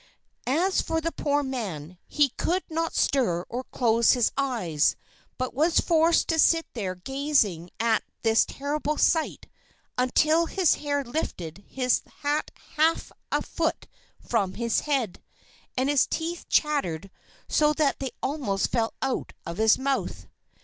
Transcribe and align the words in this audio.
As 0.47 0.81
for 0.81 0.99
the 0.99 1.11
poor 1.11 1.43
man, 1.43 1.99
he 2.07 2.29
could 2.29 2.63
not 2.71 2.95
stir 2.95 3.43
or 3.47 3.65
close 3.65 4.13
his 4.13 4.31
eyes, 4.35 4.95
but 5.37 5.53
was 5.53 5.79
forced 5.79 6.27
to 6.29 6.39
sit 6.39 6.65
there 6.73 6.95
gazing 6.95 7.69
at 7.79 8.01
this 8.23 8.43
terrible 8.45 8.97
sight 8.97 9.45
until 9.99 10.47
his 10.47 10.73
hair 10.81 11.03
lifted 11.03 11.63
his 11.67 12.01
hat 12.21 12.49
half 12.77 13.11
a 13.31 13.43
foot 13.43 13.85
from 14.19 14.55
his 14.55 14.79
head, 14.79 15.21
and 15.77 15.87
his 15.87 16.07
teeth 16.07 16.49
chattered 16.49 17.11
so 17.47 17.71
that 17.73 17.99
they 17.99 18.09
almost 18.23 18.71
fell 18.71 18.95
out 19.03 19.33
of 19.45 19.57
his 19.57 19.77
mouth. 19.77 20.25